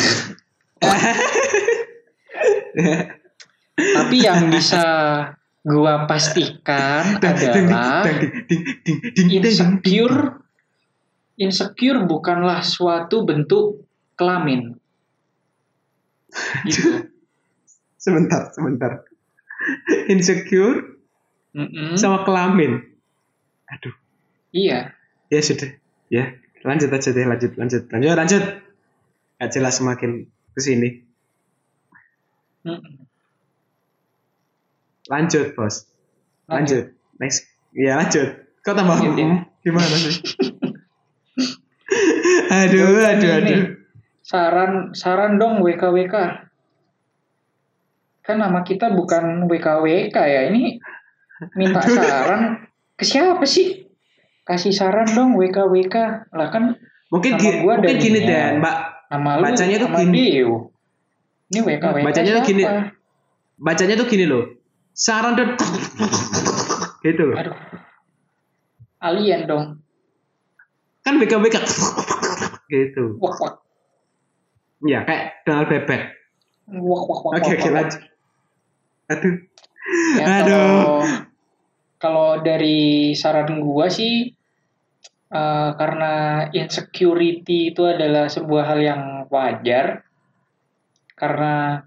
Tapi 3.79 4.15
yang 4.19 4.49
bisa 4.49 4.83
gua 5.61 6.09
pastikan 6.09 7.21
adalah 7.21 8.03
insecure. 9.13 10.41
insecure 11.39 12.03
bukanlah 12.03 12.59
suatu 12.65 13.23
bentuk 13.23 13.85
kelamin. 14.19 14.75
Gitu 16.67 17.08
sebentar 17.99 18.49
sebentar. 18.55 19.03
Insecure 20.07 20.95
Mm-mm. 21.51 21.99
sama 21.99 22.23
kelamin. 22.23 22.79
Aduh. 23.67 23.93
Iya. 24.55 24.95
Ya 25.29 25.41
sudah. 25.43 25.69
Ya 26.09 26.33
lanjut 26.63 26.89
aja 26.89 27.11
deh 27.11 27.25
lanjut 27.27 27.53
lanjut 27.59 27.85
lanjut. 27.91 28.15
Lanjut. 28.15 28.43
Gak 29.39 29.51
jelas 29.55 29.77
semakin 29.79 30.25
ke 30.55 30.59
sini. 30.59 30.89
Lanjut 35.09 35.53
bos. 35.53 35.85
Lanjut. 36.49 36.95
Next. 37.19 37.45
Ya 37.75 37.99
lanjut. 37.99 38.47
Kok 38.59 38.75
tambah 38.75 38.99
Lanjut, 38.99 39.15
ya. 39.15 39.47
gimana 39.63 39.95
sih? 39.95 40.19
Aduh, 42.49 43.01
Ya 43.01 43.15
aduh, 43.17 43.31
aduh. 43.39 43.61
Saran 44.25 44.93
saran 44.93 45.39
dong 45.41 45.61
WKWK. 45.63 46.48
Kan 48.29 48.37
nama 48.37 48.61
kita 48.61 48.93
bukan 48.93 49.49
WKWK 49.49 50.13
ya. 50.13 50.41
Ini 50.53 50.77
minta 51.57 51.81
saran 51.89 52.69
ke 52.93 53.01
siapa 53.01 53.41
sih? 53.49 53.89
Kasih 54.45 54.69
saran 54.69 55.09
dong 55.17 55.33
WKWK. 55.33 56.29
Lah 56.29 56.53
kan 56.53 56.77
Mungkin 57.09 57.31
Nama 57.33 57.41
gini, 57.41 57.57
gua 57.65 57.73
mungkin 57.81 57.97
gini. 57.97 58.19
Dan, 58.21 58.61
Mbak. 58.61 58.77
nama 59.09 59.29
lu 59.41 59.43
Bacanya 59.49 59.77
tuh 59.81 59.89
gini. 59.97 60.17
Deo. 60.29 60.57
Ini 61.49 61.59
WKWK 61.65 62.05
Bacanya 62.05 62.31
tuh 62.37 62.43
gini. 62.45 62.63
Bacanya 63.57 63.95
tuh 63.97 64.05
gini 64.05 64.25
loh. 64.29 64.45
Saran 64.93 65.33
dan 65.33 65.57
gitu 67.01 67.33
loh. 67.33 67.35
Aduh. 67.41 67.57
Alien 69.01 69.49
dong. 69.49 69.81
Kan 71.01 71.17
BKBK 71.17 71.57
gitu. 72.69 73.17
Wak 73.17 73.41
wak. 73.41 73.53
Ya, 74.85 75.01
kayak 75.01 75.41
Donald 75.49 75.65
Bebek. 75.65 76.13
Wak 76.69 77.03
wak 77.09 77.19
wak. 77.25 77.31
Oke, 77.41 77.57
oke 77.57 77.69
lanjut. 77.73 78.09
Aduh. 79.09 79.35
Ya, 80.21 80.25
Aduh. 80.45 80.53
kalau 80.53 81.01
kalau 81.99 82.29
dari 82.45 83.11
saran 83.17 83.57
gua 83.59 83.89
sih 83.89 84.31
eh, 85.33 85.69
karena 85.75 86.45
insecurity 86.53 87.73
itu 87.73 87.83
adalah 87.83 88.29
sebuah 88.29 88.63
hal 88.69 88.79
yang 88.79 89.03
wajar 89.33 90.05
karena 91.17 91.83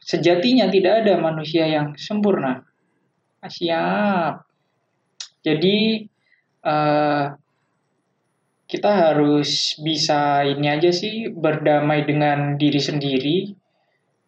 sejatinya 0.00 0.72
tidak 0.72 1.04
ada 1.04 1.20
manusia 1.20 1.68
yang 1.68 1.92
sempurna. 2.00 2.64
Ah, 3.42 3.50
Siap. 3.52 4.34
Jadi 5.44 6.06
eh, 6.64 7.24
kita 8.70 8.90
harus 9.10 9.74
bisa 9.82 10.46
ini 10.46 10.70
aja 10.70 10.94
sih 10.94 11.26
berdamai 11.28 12.06
dengan 12.06 12.54
diri 12.54 12.78
sendiri 12.78 13.38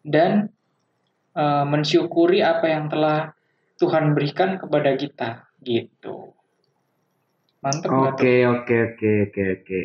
dan 0.03 0.52
eh, 1.33 1.65
mensyukuri 1.65 2.39
apa 2.41 2.65
yang 2.69 2.89
telah 2.89 3.33
Tuhan 3.77 4.13
berikan 4.13 4.61
kepada 4.61 4.93
kita 4.95 5.49
gitu. 5.63 6.33
Tuh? 7.63 8.11
Oke, 8.11 8.43
oke, 8.43 8.75
oke, 8.91 9.09
oke, 9.31 9.43
oke. 9.55 9.81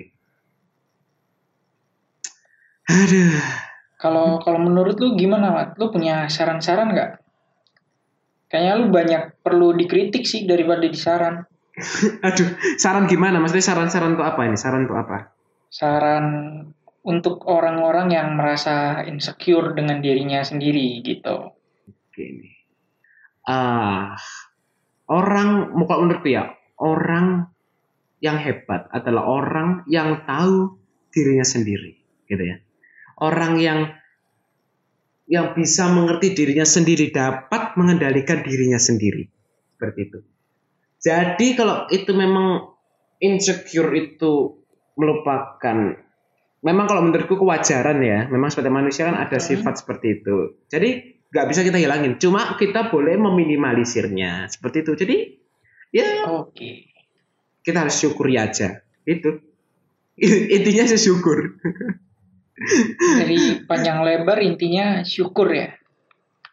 Aduh. 2.89 3.39
Kalau 3.99 4.39
kalau 4.43 4.59
menurut 4.63 4.99
lu 4.99 5.15
gimana, 5.15 5.55
Mat? 5.55 5.69
Lu 5.79 5.91
punya 5.91 6.27
saran-saran 6.27 6.91
nggak? 6.95 7.11
Kayaknya 8.51 8.73
lu 8.81 8.87
banyak 8.91 9.23
perlu 9.45 9.75
dikritik 9.79 10.27
sih 10.27 10.49
daripada 10.49 10.87
disaran. 10.87 11.45
Aduh, 12.27 12.49
saran 12.81 13.07
gimana? 13.07 13.39
Maksudnya 13.39 13.67
saran-saran 13.75 14.19
untuk 14.19 14.27
apa 14.27 14.41
ini? 14.43 14.57
Saran 14.59 14.87
untuk 14.89 14.99
apa? 14.99 15.31
Saran 15.71 16.27
untuk 17.09 17.49
orang-orang 17.49 18.13
yang 18.13 18.37
merasa 18.37 19.01
insecure 19.09 19.73
dengan 19.73 20.05
dirinya 20.05 20.45
sendiri 20.45 21.01
gitu. 21.01 21.57
Oke 21.89 22.21
ini. 22.21 22.53
Ah, 23.49 24.13
orang, 25.09 25.73
kalau 25.89 26.05
menurutku 26.05 26.29
ya, 26.29 26.53
orang 26.77 27.49
yang 28.21 28.37
hebat 28.37 28.93
adalah 28.93 29.25
orang 29.25 29.89
yang 29.89 30.29
tahu 30.29 30.77
dirinya 31.09 31.49
sendiri, 31.49 31.97
gitu 32.29 32.45
ya. 32.45 32.61
Orang 33.17 33.57
yang 33.57 33.97
yang 35.29 35.57
bisa 35.57 35.89
mengerti 35.89 36.37
dirinya 36.37 36.65
sendiri 36.69 37.09
dapat 37.09 37.77
mengendalikan 37.81 38.45
dirinya 38.45 38.77
sendiri, 38.77 39.29
seperti 39.77 40.01
itu. 40.13 40.19
Jadi 41.01 41.47
kalau 41.57 41.89
itu 41.89 42.13
memang 42.13 42.77
insecure 43.21 43.93
itu 43.97 44.61
melupakan 44.99 46.08
memang 46.69 46.85
kalau 46.85 47.01
menurutku 47.01 47.41
kewajaran 47.41 47.97
ya 48.05 48.29
memang 48.29 48.53
sebagai 48.53 48.69
manusia 48.69 49.09
kan 49.09 49.17
ada 49.17 49.41
Hmm. 49.41 49.49
sifat 49.49 49.75
seperti 49.81 50.21
itu 50.21 50.61
jadi 50.69 51.17
nggak 51.33 51.47
bisa 51.49 51.61
kita 51.65 51.81
hilangin 51.81 52.21
cuma 52.21 52.61
kita 52.61 52.93
boleh 52.93 53.17
meminimalisirnya 53.17 54.53
seperti 54.53 54.85
itu 54.85 54.93
jadi 55.01 55.17
ya 55.97 56.29
Oke. 56.29 56.93
kita 57.65 57.89
harus 57.89 57.97
syukuri 57.97 58.37
aja 58.37 58.85
itu 59.09 59.41
intinya 60.57 60.85
sih 60.85 61.01
syukur 61.01 61.57
Dari 62.91 63.39
panjang 63.71 64.03
lebar 64.03 64.43
intinya 64.43 65.07
syukur 65.07 65.47
ya. 65.55 65.71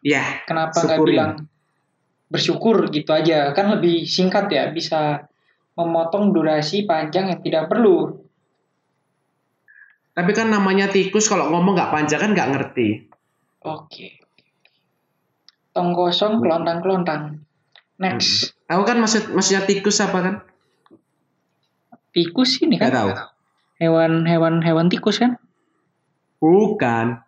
ya 0.05 0.45
Kenapa 0.45 0.85
nggak 0.85 1.01
bilang 1.01 1.49
bersyukur 2.29 2.93
gitu 2.93 3.09
aja? 3.09 3.49
Kan 3.57 3.73
lebih 3.73 4.05
singkat 4.05 4.45
ya, 4.53 4.69
bisa 4.69 5.25
memotong 5.73 6.29
durasi 6.29 6.85
panjang 6.85 7.33
yang 7.33 7.41
tidak 7.41 7.73
perlu. 7.73 8.24
Tapi 10.15 10.31
kan 10.31 10.47
namanya 10.47 10.87
tikus 10.87 11.27
kalau 11.27 11.51
ngomong 11.51 11.75
nggak 11.75 11.91
panjang 11.91 12.19
kan 12.23 12.31
nggak 12.31 12.49
ngerti 12.55 12.87
Oke. 13.65 14.21
Tong 15.73 15.91
kosong, 15.91 16.37
kelontang-kelontang. 16.37 17.41
Next. 17.97 18.53
aku 18.67 18.83
kan 18.85 18.99
maksud 18.99 19.31
maksudnya 19.31 19.63
tikus 19.63 20.03
apa 20.03 20.19
kan 20.19 20.35
Tikus 22.11 22.59
ini 22.59 22.75
kan? 22.75 22.91
tahu 22.91 23.09
Hewan 23.79 24.27
hewan 24.27 24.59
hewan 24.59 24.87
tikus 24.91 25.19
kan? 25.19 25.39
bukan 26.37 27.23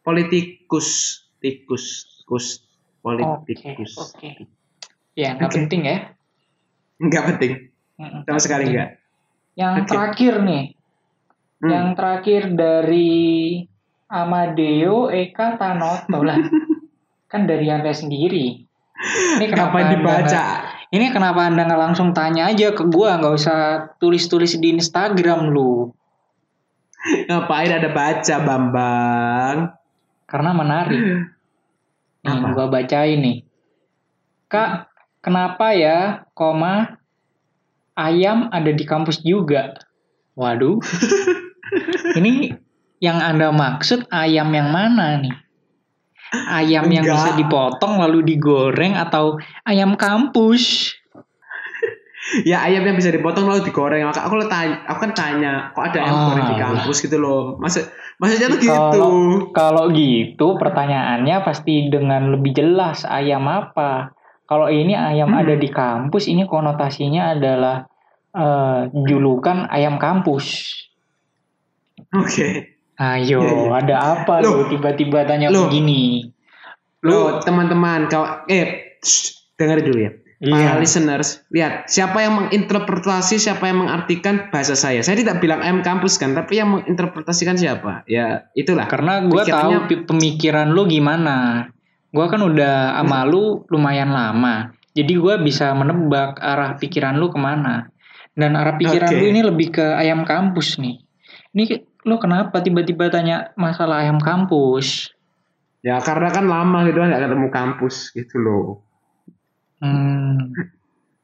politikus 0.00 1.20
tikus 1.42 2.06
kus 2.24 2.62
Oke, 3.02 3.20
politikus 3.20 3.92
oke. 4.00 4.48
Ya, 5.12 5.34
nggak 5.36 5.50
Oke. 5.50 5.56
penting 5.60 5.80
ya. 5.84 5.96
nggak 6.96 7.24
penting 7.34 7.52
sama 8.24 8.40
sekali 8.40 8.70
nggak 8.70 8.90
Yang 9.54 9.74
Oke. 9.76 9.88
terakhir 9.90 10.34
nih, 10.42 10.62
Hmm. 11.62 11.70
yang 11.70 11.86
terakhir 11.94 12.52
dari 12.52 13.62
Amadeo 14.08 15.10
Eka 15.10 15.58
Tanoto 15.58 16.20
lah. 16.22 16.38
kan 17.30 17.50
dari 17.50 17.66
anda 17.66 17.90
sendiri. 17.90 18.62
Ini 19.38 19.46
kenapa 19.50 19.82
Anda 19.82 19.90
dibaca? 19.98 20.22
nggak- 20.22 20.60
ini 20.94 21.06
kenapa 21.10 21.50
anda 21.50 21.66
nggak 21.66 21.82
langsung 21.90 22.14
tanya 22.14 22.46
aja 22.46 22.70
ke 22.70 22.86
gua, 22.86 23.18
nggak 23.18 23.34
usah 23.34 23.58
tulis-tulis 23.98 24.54
di 24.62 24.70
Instagram 24.78 25.50
lu. 25.50 25.90
Ngapain 27.26 27.74
ada 27.74 27.90
baca, 27.90 28.34
Bambang? 28.40 29.58
Karena 30.24 30.50
menarik. 30.54 31.00
Nih, 32.24 32.32
Apa? 32.40 32.56
gua 32.56 32.66
bacain 32.72 33.20
nih. 33.20 33.36
Kak, 34.48 34.88
kenapa 35.20 35.74
ya, 35.76 36.24
koma, 36.32 36.96
ayam 37.92 38.48
ada 38.48 38.70
di 38.70 38.84
kampus 38.86 39.20
juga? 39.20 39.76
Waduh. 40.34 40.78
Ini 42.18 42.54
yang 42.98 43.18
Anda 43.18 43.50
maksud 43.50 44.06
ayam 44.08 44.50
yang 44.50 44.70
mana 44.70 45.18
nih? 45.18 45.34
Ayam 46.34 46.90
yang 46.90 47.06
Enggak. 47.06 47.14
bisa 47.14 47.30
dipotong 47.38 48.02
lalu 48.02 48.26
digoreng 48.26 48.94
atau 48.94 49.38
ayam 49.62 49.94
kampus? 49.94 50.62
Ya 52.48 52.64
ayam 52.64 52.88
yang 52.88 52.96
bisa 52.96 53.12
dipotong 53.12 53.44
lalu 53.44 53.68
digoreng. 53.68 54.08
Maka 54.08 54.24
aku 54.24 54.40
tanya, 54.48 54.80
aku 54.88 54.98
kan 55.04 55.12
tanya, 55.12 55.52
kok 55.76 55.92
ada 55.92 55.98
ayam 56.08 56.16
Ah, 56.16 56.24
goreng 56.32 56.46
di 56.48 56.56
iya. 56.56 56.64
kampus 56.72 56.96
gitu 57.04 57.20
loh. 57.20 57.60
Maksud 57.60 57.84
maksudnya 58.16 58.48
tuh 58.48 58.60
gitu. 58.64 58.72
Kalau 58.72 59.10
kalau 59.52 59.84
gitu 59.92 60.56
pertanyaannya 60.56 61.44
pasti 61.44 61.92
dengan 61.92 62.32
lebih 62.32 62.56
jelas 62.56 63.04
ayam 63.04 63.44
apa. 63.44 64.16
Kalau 64.48 64.72
ini 64.72 64.96
ayam 64.96 65.36
Hmm. 65.36 65.40
ada 65.44 65.52
di 65.52 65.68
kampus, 65.68 66.24
ini 66.24 66.48
konotasinya 66.48 67.36
adalah 67.36 67.84
eh, 68.34 68.80
julukan 68.92 69.70
ayam 69.70 69.96
kampus. 69.96 70.74
Oke. 72.12 72.74
Ayo, 72.94 73.42
Iya, 73.42 73.54
iya. 73.58 73.70
ada 73.74 73.96
apa 74.14 74.38
lu 74.38 74.70
tiba-tiba 74.70 75.26
tanya 75.26 75.50
Loh. 75.50 75.66
begini? 75.66 76.30
Lo 77.02 77.42
teman-teman, 77.42 78.06
kau 78.06 78.22
eh 78.46 78.94
shh, 79.02 79.54
dengerin 79.58 79.82
dulu 79.84 79.98
ya. 79.98 80.12
Para 80.44 80.76
Iya. 80.76 80.78
listeners, 80.78 81.42
lihat 81.50 81.88
siapa 81.88 82.20
yang 82.20 82.36
menginterpretasi, 82.38 83.40
siapa 83.40 83.66
yang 83.66 83.82
mengartikan 83.82 84.46
bahasa 84.52 84.76
saya. 84.76 85.00
Saya 85.00 85.16
tidak 85.18 85.40
bilang 85.40 85.58
ayam 85.58 85.80
kampus 85.80 86.20
kan, 86.20 86.36
tapi 86.36 86.60
yang 86.60 86.70
menginterpretasikan 86.70 87.56
siapa? 87.56 88.04
Ya 88.06 88.46
itulah. 88.54 88.86
Karena 88.86 89.24
gue 89.24 89.42
tahu 89.42 89.88
Pikirannya- 89.90 90.04
pemikiran 90.06 90.68
lu 90.70 90.84
gimana. 90.86 91.66
Gue 92.14 92.26
kan 92.30 92.44
udah 92.44 92.94
sama 92.94 93.24
lu 93.26 93.66
lumayan 93.72 94.14
lama. 94.14 94.70
Jadi 94.94 95.18
gue 95.18 95.34
bisa 95.42 95.74
menebak 95.74 96.38
arah 96.38 96.78
pikiran 96.78 97.18
lu 97.18 97.32
ke 97.32 97.38
mana. 97.40 97.90
Dan 98.34 98.58
arah 98.58 98.74
pikiran 98.74 99.10
Oke. 99.14 99.18
lu 99.22 99.26
ini 99.30 99.40
lebih 99.46 99.68
ke 99.70 99.86
ayam 99.94 100.26
kampus 100.26 100.82
nih. 100.82 100.98
Ini 101.54 101.64
lu 102.04 102.18
kenapa 102.18 102.58
tiba-tiba 102.58 103.08
tanya 103.08 103.54
masalah 103.54 104.02
ayam 104.02 104.18
kampus? 104.18 105.14
Ya 105.86 106.02
karena 106.02 106.34
kan 106.34 106.50
lama 106.50 106.82
gitu 106.88 106.98
kan 106.98 107.14
nggak 107.14 107.22
ketemu 107.30 107.48
kampus 107.54 107.94
gitu 108.10 108.36
loh. 108.42 108.66
Hmm, 109.78 110.50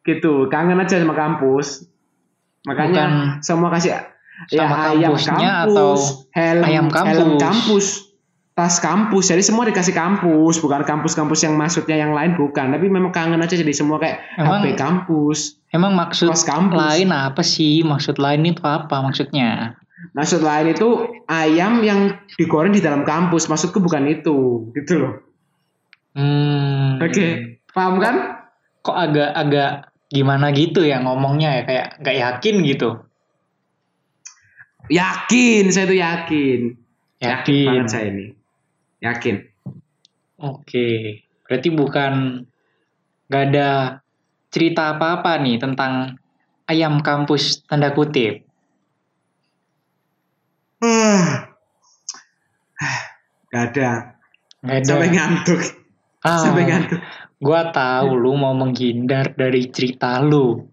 Gitu, 0.00 0.48
kangen 0.48 0.80
aja 0.80 0.96
sama 0.96 1.12
kampus. 1.12 1.84
Makanya 2.64 2.92
Bukan 2.92 3.12
semua 3.44 3.68
kasih 3.72 3.90
ya 3.96 4.00
sama 4.48 4.96
ayam 4.96 5.12
kampusnya 5.12 5.36
kampus, 5.36 5.76
atau 5.76 5.90
helm, 6.32 6.64
ayam 6.64 6.86
kampus? 6.88 7.12
helm 7.12 7.30
kampus, 7.36 7.86
tas 8.60 8.76
kampus. 8.76 9.32
Jadi 9.32 9.40
semua 9.40 9.64
dikasih 9.64 9.96
kampus, 9.96 10.60
bukan 10.60 10.84
kampus-kampus 10.84 11.48
yang 11.48 11.56
maksudnya 11.56 11.96
yang 11.96 12.12
lain 12.12 12.36
bukan. 12.36 12.76
Tapi 12.76 12.92
memang 12.92 13.08
kangen 13.08 13.40
aja 13.40 13.56
jadi 13.56 13.72
semua 13.72 13.96
kayak 13.96 14.20
Emang- 14.36 14.60
HP 14.60 14.76
kampus. 14.76 15.56
emang 15.72 15.96
maksud 15.96 16.28
kampus. 16.44 16.76
lain 16.76 17.08
apa 17.08 17.40
sih? 17.40 17.80
Maksud 17.80 18.20
lain 18.20 18.44
itu 18.44 18.60
apa 18.60 19.00
maksudnya? 19.00 19.80
Maksud 20.12 20.44
lain 20.44 20.76
itu 20.76 20.88
ayam 21.24 21.80
yang 21.80 22.20
digoreng 22.36 22.76
di 22.76 22.84
dalam 22.84 23.08
kampus. 23.08 23.48
Maksudku 23.48 23.80
bukan 23.80 24.04
itu, 24.12 24.68
gitu 24.76 24.92
loh. 25.00 25.12
Hmm. 26.12 27.00
Oke, 27.00 27.56
paham 27.72 27.96
kan? 27.96 28.44
Kok 28.84 28.96
agak-agak 28.96 29.88
gimana 30.10 30.52
gitu 30.52 30.84
ya 30.84 31.00
ngomongnya 31.00 31.48
ya 31.54 31.62
kayak 31.64 31.86
nggak 32.04 32.16
yakin 32.18 32.54
gitu. 32.66 32.90
Yakin, 34.90 35.64
saya 35.70 35.86
tuh 35.86 35.96
yakin. 35.96 36.60
Yakin. 37.22 37.66
banget 37.68 37.88
saya 37.88 38.04
ini. 38.10 38.39
Yakin. 39.00 39.36
Oke, 40.40 41.20
berarti 41.44 41.68
bukan 41.72 42.44
nggak 43.28 43.44
ada 43.52 44.00
cerita 44.50 44.96
apa-apa 44.96 45.40
nih 45.40 45.56
tentang 45.60 46.16
ayam 46.68 47.00
kampus 47.00 47.64
tanda 47.68 47.92
kutip. 47.92 48.44
Ah. 50.80 51.52
Gak 53.50 53.64
ada. 53.74 53.90
Nggak 54.64 54.76
ada. 54.80 54.88
Sampai 54.88 55.08
ngantuk. 55.12 55.60
Ah, 56.24 56.40
Sampai 56.40 56.64
ngantuk. 56.64 57.00
Gua 57.40 57.72
tahu 57.72 58.16
lu 58.16 58.36
mau 58.36 58.52
menghindar 58.52 59.32
dari 59.32 59.68
cerita 59.72 60.20
lu. 60.20 60.68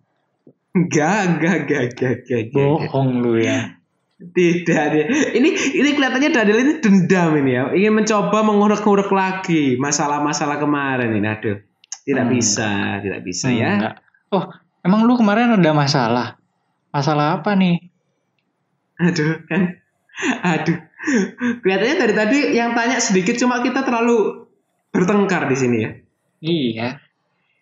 Enggak, 0.76 1.20
enggak, 1.28 1.56
enggak, 1.64 1.84
enggak, 1.92 2.14
enggak. 2.20 2.44
Bohong 2.54 3.10
lu 3.24 3.40
ya. 3.40 3.77
Tidak, 4.18 4.84
dia. 4.90 5.06
Ini 5.30 5.50
ini 5.78 5.90
kelihatannya 5.94 6.34
Daniel 6.34 6.60
ini 6.60 6.74
dendam 6.82 7.38
ini 7.38 7.52
ya. 7.54 7.64
Ingin 7.70 7.94
mencoba 7.94 8.42
mengurek-ngurek 8.42 9.14
lagi 9.14 9.78
masalah-masalah 9.78 10.58
kemarin 10.58 11.14
ini. 11.14 11.28
Aduh. 11.28 11.62
Tidak 12.02 12.26
Hmm. 12.26 12.34
bisa, 12.34 12.98
tidak 13.04 13.22
bisa 13.22 13.54
ya. 13.54 13.70
Enggak. 13.78 13.96
Oh, 14.34 14.50
emang 14.82 15.06
lu 15.06 15.14
kemarin 15.16 15.54
ada 15.54 15.72
masalah? 15.72 16.28
Masalah 16.90 17.38
apa 17.38 17.54
nih? 17.54 17.78
Aduh, 18.98 19.38
kan. 19.46 19.78
Aduh. 20.42 20.78
Kelihatannya 21.62 21.98
dari 22.02 22.14
tadi 22.18 22.38
yang 22.58 22.74
tanya 22.74 22.98
sedikit 22.98 23.38
cuma 23.38 23.62
kita 23.62 23.86
terlalu 23.86 24.50
bertengkar 24.90 25.46
di 25.46 25.54
sini 25.54 25.78
ya. 25.78 25.92
Iya. 26.42 26.88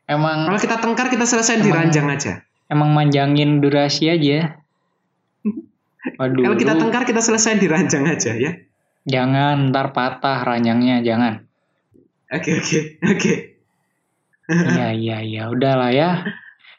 Emang 0.08 0.48
Kalau 0.48 0.60
kita 0.62 0.78
tengkar 0.80 1.12
kita 1.12 1.28
selesai 1.28 1.60
di 1.60 1.68
ranjang 1.68 2.08
aja. 2.08 2.34
emang 2.66 2.96
manjangin 2.96 3.60
durasi 3.60 4.08
aja. 4.08 4.56
Waduh. 6.22 6.44
Kalau 6.46 6.58
kita 6.58 6.74
tengkar 6.78 7.04
kita 7.04 7.22
selesai 7.22 7.58
di 7.58 7.66
ranjang 7.66 8.06
aja 8.06 8.32
ya. 8.38 8.52
jangan 9.06 9.70
ntar 9.70 9.94
patah 9.94 10.42
ranjangnya, 10.42 11.02
jangan. 11.06 11.46
Oke, 12.34 12.58
oke, 12.58 12.80
oke. 13.06 13.34
Iya, 14.50 14.94
iya, 14.94 15.18
iya. 15.22 15.44
Udahlah 15.50 15.90
ya. 15.94 16.26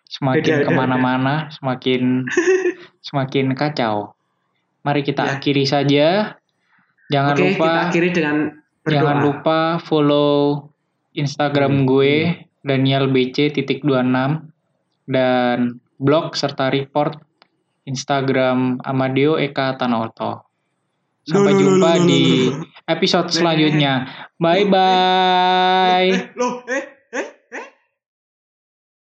Semakin 0.07 0.43
Udah, 0.43 0.57
udah, 0.63 0.67
ke 0.67 0.73
mana-mana, 0.75 1.35
semakin 1.55 2.27
semakin 3.07 3.55
kacau. 3.59 4.15
Mari 4.87 5.03
kita 5.03 5.23
Ya. 5.27 5.39
akhiri 5.39 5.65
saja. 5.67 6.09
Jangan 7.11 7.35
Oke, 7.35 7.43
lupa 7.55 7.67
kita 7.67 7.81
akhiri 7.91 8.09
dengan 8.15 8.37
berdoa. 8.83 8.91
Jangan 8.95 9.17
lupa 9.23 9.59
follow 9.83 10.71
Instagram 11.15 11.87
gue 11.87 12.39
Daniel 12.63 13.11
BC 13.11 13.55
titik 13.55 13.83
26 13.83 14.47
dan 15.11 15.79
blog 15.99 16.35
serta 16.39 16.71
report 16.71 17.23
Instagram 17.87 18.83
Amadeo 18.83 19.39
Eka 19.39 19.79
Tanoto. 19.79 20.47
Sampai 21.27 21.59
Loh, 21.59 21.59
jumpa 21.59 21.91
loh, 21.99 22.03
loh, 22.03 22.07
di 22.07 22.23
episode 22.87 23.29
Eh, 23.31 23.35
selanjutnya. 23.35 23.93
Bye 24.39 24.67
bye. 24.71 26.11
Eh, 26.15 26.23
loh, 26.39 26.63
eh, 26.71 26.96